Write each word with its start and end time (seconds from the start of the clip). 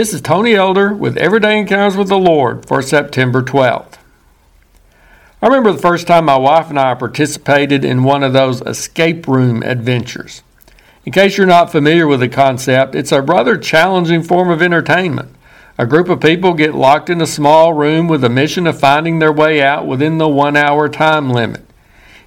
This 0.00 0.14
is 0.14 0.22
Tony 0.22 0.54
Elder 0.54 0.94
with 0.94 1.18
Everyday 1.18 1.58
Encounters 1.58 1.94
with 1.94 2.08
the 2.08 2.16
Lord 2.16 2.64
for 2.64 2.80
September 2.80 3.42
12th. 3.42 3.98
I 5.42 5.46
remember 5.46 5.72
the 5.72 5.78
first 5.78 6.06
time 6.06 6.24
my 6.24 6.38
wife 6.38 6.70
and 6.70 6.80
I 6.80 6.94
participated 6.94 7.84
in 7.84 8.02
one 8.02 8.22
of 8.22 8.32
those 8.32 8.62
escape 8.62 9.28
room 9.28 9.62
adventures. 9.62 10.42
In 11.04 11.12
case 11.12 11.36
you're 11.36 11.46
not 11.46 11.70
familiar 11.70 12.06
with 12.06 12.20
the 12.20 12.30
concept, 12.30 12.94
it's 12.94 13.12
a 13.12 13.20
rather 13.20 13.58
challenging 13.58 14.22
form 14.22 14.48
of 14.48 14.62
entertainment. 14.62 15.36
A 15.76 15.84
group 15.84 16.08
of 16.08 16.22
people 16.22 16.54
get 16.54 16.74
locked 16.74 17.10
in 17.10 17.20
a 17.20 17.26
small 17.26 17.74
room 17.74 18.08
with 18.08 18.24
a 18.24 18.30
mission 18.30 18.66
of 18.66 18.80
finding 18.80 19.18
their 19.18 19.30
way 19.30 19.60
out 19.60 19.86
within 19.86 20.16
the 20.16 20.30
one 20.30 20.56
hour 20.56 20.88
time 20.88 21.28
limit. 21.28 21.69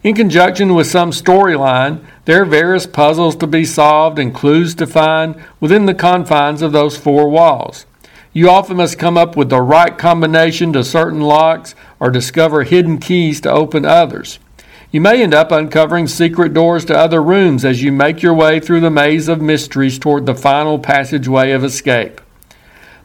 In 0.03 0.15
conjunction 0.15 0.73
with 0.73 0.87
some 0.87 1.11
storyline, 1.11 2.05
there 2.25 2.41
are 2.41 2.45
various 2.45 2.85
puzzles 2.85 3.37
to 3.37 3.47
be 3.47 3.63
solved 3.63 4.19
and 4.19 4.35
clues 4.35 4.75
to 4.75 4.85
find 4.85 5.41
within 5.61 5.85
the 5.85 5.93
confines 5.93 6.61
of 6.61 6.73
those 6.73 6.97
four 6.97 7.29
walls. 7.29 7.85
You 8.33 8.49
often 8.49 8.75
must 8.75 8.99
come 8.99 9.17
up 9.17 9.37
with 9.37 9.49
the 9.49 9.61
right 9.61 9.97
combination 9.97 10.73
to 10.73 10.83
certain 10.83 11.21
locks 11.21 11.73
or 12.01 12.11
discover 12.11 12.63
hidden 12.63 12.97
keys 12.97 13.39
to 13.41 13.51
open 13.51 13.85
others. 13.85 14.39
You 14.91 14.99
may 14.99 15.23
end 15.23 15.33
up 15.33 15.53
uncovering 15.53 16.07
secret 16.07 16.53
doors 16.53 16.83
to 16.85 16.97
other 16.97 17.23
rooms 17.23 17.63
as 17.63 17.81
you 17.81 17.93
make 17.93 18.21
your 18.21 18.33
way 18.33 18.59
through 18.59 18.81
the 18.81 18.89
maze 18.89 19.29
of 19.29 19.41
mysteries 19.41 19.97
toward 19.97 20.25
the 20.25 20.35
final 20.35 20.79
passageway 20.79 21.51
of 21.51 21.63
escape. 21.63 22.19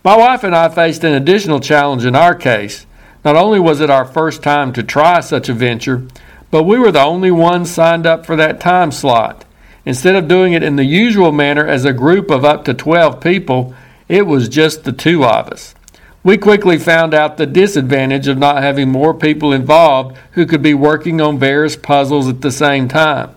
My 0.03 0.17
wife 0.17 0.43
and 0.43 0.55
I 0.55 0.69
faced 0.69 1.05
an 1.05 1.15
additional 1.15 1.61
challenge 1.61 2.05
in 2.05 2.17
our 2.17 2.35
case. 2.35 2.87
Not 3.25 3.37
only 3.37 3.61
was 3.61 3.81
it 3.81 3.89
our 3.89 4.05
first 4.05 4.43
time 4.43 4.73
to 4.73 4.83
try 4.83 5.21
such 5.21 5.49
a 5.49 5.55
venture, 5.55 6.09
but 6.51 6.65
we 6.65 6.79
were 6.79 6.93
the 6.93 7.03
only 7.03 7.31
ones 7.31 7.71
signed 7.71 8.07
up 8.07 8.25
for 8.25 8.37
that 8.37 8.61
time 8.61 8.91
slot. 8.91 9.45
Instead 9.85 10.17
of 10.17 10.29
doing 10.29 10.53
it 10.53 10.63
in 10.63 10.77
the 10.77 10.85
usual 10.85 11.33
manner 11.33 11.67
as 11.67 11.85
a 11.85 11.93
group 11.93 12.31
of 12.31 12.45
up 12.45 12.65
to 12.65 12.75
12 12.75 13.21
people, 13.21 13.75
it 14.09 14.27
was 14.27 14.49
just 14.49 14.85
the 14.85 14.93
two 14.93 15.25
of 15.25 15.49
us. 15.49 15.75
We 16.23 16.37
quickly 16.37 16.79
found 16.79 17.15
out 17.15 17.37
the 17.37 17.47
disadvantage 17.47 18.29
of 18.29 18.39
not 18.39 18.63
having 18.63 18.91
more 18.91 19.15
people 19.15 19.53
involved 19.53 20.19
who 20.33 20.47
could 20.47 20.63
be 20.63 20.75
working 20.75 21.21
on 21.21 21.39
various 21.39 21.77
puzzles 21.77 22.29
at 22.29 22.43
the 22.43 22.51
same 22.51 22.89
time. 22.89 23.35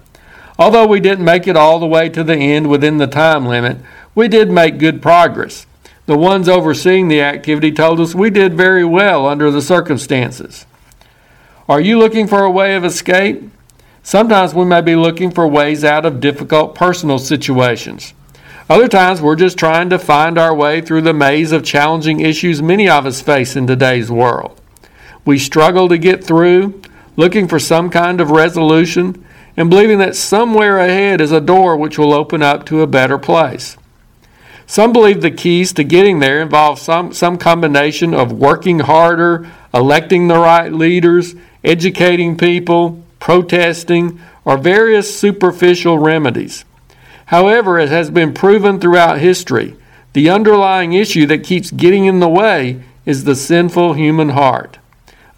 Although 0.57 0.87
we 0.87 0.99
didn't 0.99 1.25
make 1.25 1.47
it 1.47 1.55
all 1.55 1.79
the 1.79 1.87
way 1.87 2.09
to 2.09 2.23
the 2.23 2.35
end 2.35 2.69
within 2.69 2.97
the 2.97 3.07
time 3.07 3.45
limit, 3.45 3.77
we 4.13 4.27
did 4.27 4.51
make 4.51 4.77
good 4.77 5.01
progress. 5.01 5.65
The 6.05 6.17
ones 6.17 6.49
overseeing 6.49 7.07
the 7.07 7.21
activity 7.21 7.71
told 7.71 7.99
us 7.99 8.13
we 8.13 8.29
did 8.29 8.55
very 8.55 8.83
well 8.83 9.27
under 9.27 9.49
the 9.51 9.61
circumstances. 9.61 10.65
Are 11.71 11.79
you 11.79 11.99
looking 11.99 12.27
for 12.27 12.43
a 12.43 12.51
way 12.51 12.75
of 12.75 12.83
escape? 12.83 13.49
Sometimes 14.03 14.53
we 14.53 14.65
may 14.65 14.81
be 14.81 14.97
looking 14.97 15.31
for 15.31 15.47
ways 15.47 15.85
out 15.85 16.05
of 16.05 16.19
difficult 16.19 16.75
personal 16.75 17.17
situations. 17.17 18.13
Other 18.69 18.89
times 18.89 19.21
we're 19.21 19.37
just 19.37 19.57
trying 19.57 19.89
to 19.91 19.97
find 19.97 20.37
our 20.37 20.53
way 20.53 20.81
through 20.81 21.03
the 21.03 21.13
maze 21.13 21.53
of 21.53 21.63
challenging 21.63 22.19
issues 22.19 22.61
many 22.61 22.89
of 22.89 23.05
us 23.05 23.21
face 23.21 23.55
in 23.55 23.67
today's 23.67 24.11
world. 24.11 24.59
We 25.23 25.39
struggle 25.39 25.87
to 25.87 25.97
get 25.97 26.25
through, 26.25 26.81
looking 27.15 27.47
for 27.47 27.57
some 27.57 27.89
kind 27.89 28.19
of 28.19 28.31
resolution, 28.31 29.25
and 29.55 29.69
believing 29.69 29.99
that 29.99 30.17
somewhere 30.17 30.77
ahead 30.77 31.21
is 31.21 31.31
a 31.31 31.39
door 31.39 31.77
which 31.77 31.97
will 31.97 32.13
open 32.13 32.43
up 32.43 32.65
to 32.65 32.81
a 32.81 32.85
better 32.85 33.17
place. 33.17 33.77
Some 34.71 34.93
believe 34.93 35.19
the 35.19 35.31
keys 35.31 35.73
to 35.73 35.83
getting 35.83 36.19
there 36.19 36.41
involve 36.41 36.79
some, 36.79 37.11
some 37.11 37.37
combination 37.37 38.13
of 38.13 38.31
working 38.31 38.79
harder, 38.79 39.51
electing 39.73 40.29
the 40.29 40.39
right 40.39 40.71
leaders, 40.71 41.35
educating 41.61 42.37
people, 42.37 43.03
protesting, 43.19 44.21
or 44.45 44.57
various 44.57 45.13
superficial 45.13 45.99
remedies. 45.99 46.63
However, 47.25 47.79
it 47.79 47.89
has 47.89 48.09
been 48.09 48.33
proven 48.33 48.79
throughout 48.79 49.19
history 49.19 49.75
the 50.13 50.29
underlying 50.29 50.93
issue 50.93 51.25
that 51.25 51.43
keeps 51.43 51.69
getting 51.69 52.05
in 52.05 52.21
the 52.21 52.29
way 52.29 52.81
is 53.05 53.25
the 53.25 53.35
sinful 53.35 53.95
human 53.95 54.29
heart. 54.29 54.77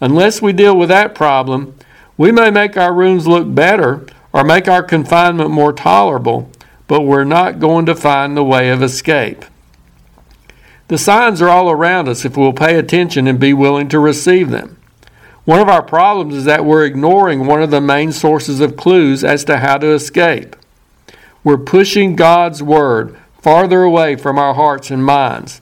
Unless 0.00 0.42
we 0.42 0.52
deal 0.52 0.78
with 0.78 0.90
that 0.90 1.12
problem, 1.12 1.76
we 2.16 2.30
may 2.30 2.52
make 2.52 2.76
our 2.76 2.94
rooms 2.94 3.26
look 3.26 3.52
better 3.52 4.06
or 4.32 4.44
make 4.44 4.68
our 4.68 4.84
confinement 4.84 5.50
more 5.50 5.72
tolerable, 5.72 6.48
but 6.86 7.02
we're 7.02 7.24
not 7.24 7.58
going 7.58 7.86
to 7.86 7.94
find 7.94 8.36
the 8.36 8.44
way 8.44 8.68
of 8.70 8.82
escape. 8.82 9.44
The 10.88 10.98
signs 10.98 11.40
are 11.40 11.48
all 11.48 11.70
around 11.70 12.08
us 12.08 12.24
if 12.24 12.36
we'll 12.36 12.52
pay 12.52 12.76
attention 12.76 13.26
and 13.26 13.40
be 13.40 13.54
willing 13.54 13.88
to 13.88 13.98
receive 13.98 14.50
them. 14.50 14.78
One 15.44 15.60
of 15.60 15.68
our 15.68 15.82
problems 15.82 16.34
is 16.34 16.44
that 16.44 16.64
we're 16.64 16.84
ignoring 16.84 17.46
one 17.46 17.62
of 17.62 17.70
the 17.70 17.80
main 17.80 18.12
sources 18.12 18.60
of 18.60 18.76
clues 18.76 19.24
as 19.24 19.44
to 19.44 19.58
how 19.58 19.78
to 19.78 19.92
escape. 19.92 20.56
We're 21.42 21.58
pushing 21.58 22.16
God's 22.16 22.62
Word 22.62 23.16
farther 23.42 23.82
away 23.82 24.16
from 24.16 24.38
our 24.38 24.54
hearts 24.54 24.90
and 24.90 25.04
minds. 25.04 25.60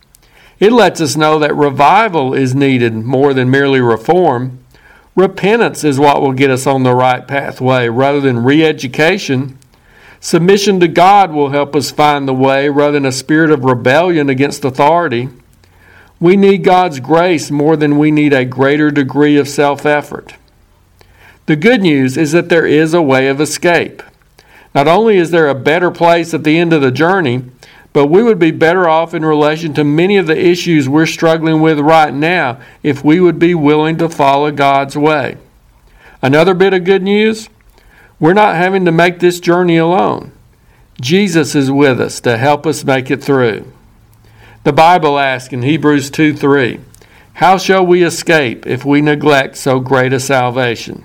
It 0.61 0.71
lets 0.71 1.01
us 1.01 1.17
know 1.17 1.41
that 1.41 1.57
revival 1.57 2.35
is 2.35 2.55
needed 2.55 2.95
more 2.95 3.35
than 3.35 3.51
merely 3.51 3.81
reform. 3.81 4.61
Repentance 5.17 5.83
is 5.83 5.99
what 5.99 6.23
will 6.23 6.33
get 6.33 6.51
us 6.51 6.69
on 6.69 6.85
the 6.85 6.95
right 6.95 7.27
pathway 7.27 7.89
rather 7.89 8.21
than 8.21 8.45
re 8.45 8.65
education. 8.65 9.59
Submission 10.23 10.79
to 10.79 10.87
God 10.87 11.33
will 11.33 11.51
help 11.51 11.75
us 11.75 11.91
find 11.91 12.29
the 12.29 12.33
way 12.33 12.69
rather 12.69 12.93
than 12.93 13.05
a 13.05 13.11
spirit 13.11 13.51
of 13.51 13.65
rebellion 13.65 14.29
against 14.31 14.65
authority. 14.65 15.29
We 16.21 16.37
need 16.37 16.63
God's 16.63 17.01
grace 17.01 17.51
more 17.51 17.77
than 17.77 17.99
we 17.99 18.13
need 18.13 18.33
a 18.33 18.45
greater 18.45 18.93
degree 18.93 19.37
of 19.37 19.49
self 19.49 19.85
effort. 19.85 20.37
The 21.47 21.57
good 21.57 21.83
news 21.83 22.17
is 22.17 22.31
that 22.31 22.49
there 22.49 22.65
is 22.65 22.95
a 22.95 23.03
way 23.03 23.27
of 23.27 23.41
escape. 23.41 24.01
Not 24.77 24.87
only 24.87 25.17
is 25.17 25.33
there 25.33 25.49
a 25.49 25.57
better 25.57 25.91
place 25.91 26.33
at 26.33 26.45
the 26.45 26.57
end 26.57 26.73
of 26.73 26.83
the 26.83 26.93
journey, 26.93 27.43
but 27.93 28.07
we 28.07 28.23
would 28.23 28.39
be 28.39 28.53
better 28.53 28.89
off 28.89 29.15
in 29.15 29.25
relation 29.25 29.75
to 29.75 29.83
many 29.83 30.17
of 30.17 30.29
the 30.29 30.39
issues 30.39 30.89
we're 30.89 31.05
struggling 31.05 31.61
with 31.61 31.81
right 31.81 32.15
now 32.15 32.61
if 32.85 33.03
we 33.03 33.19
would 33.19 33.41
be 33.41 33.57
willing 33.57 33.99
to 33.99 34.09
follow 34.09 34.53
God's 34.53 34.97
way. 34.97 35.37
Another 36.23 36.55
bit 36.55 36.73
of 36.73 36.85
good 36.85 37.03
news 37.03 37.49
we're 38.23 38.33
not 38.33 38.55
having 38.55 38.85
to 38.85 38.93
make 38.93 39.19
this 39.19 39.41
journey 39.41 39.77
alone. 39.77 40.31
Jesus 41.01 41.57
is 41.57 41.73
with 41.73 42.01
us 42.01 42.21
to 42.21 42.39
help 42.39 42.69
us 42.69 42.85
make 42.85 43.11
it 43.11 43.21
through. 43.21 43.73
The 44.63 44.73
Bible 44.73 45.19
asks 45.19 45.53
in 45.53 45.63
Hebrews 45.63 46.09
2 46.11 46.33
3, 46.33 46.79
How 47.35 47.59
shall 47.59 47.85
we 47.85 48.05
escape 48.05 48.65
if 48.65 48.85
we 48.85 49.01
neglect 49.01 49.57
so 49.57 49.81
great 49.81 50.13
a 50.13 50.21
salvation? 50.21 51.03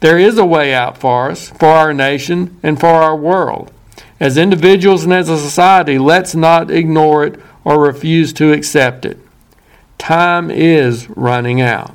There 0.00 0.18
is 0.18 0.38
a 0.38 0.46
way 0.46 0.72
out 0.72 0.96
for 0.96 1.30
us, 1.30 1.50
for 1.50 1.68
our 1.68 1.92
nation, 1.92 2.58
and 2.62 2.80
for 2.80 2.86
our 2.86 3.14
world. 3.14 3.70
As 4.18 4.38
individuals 4.38 5.04
and 5.04 5.12
as 5.12 5.28
a 5.28 5.36
society, 5.36 5.98
let's 5.98 6.34
not 6.34 6.70
ignore 6.70 7.26
it 7.26 7.38
or 7.64 7.78
refuse 7.82 8.32
to 8.34 8.50
accept 8.50 9.04
it. 9.04 9.18
Time 9.98 10.50
is 10.50 11.06
running 11.10 11.60
out. 11.60 11.94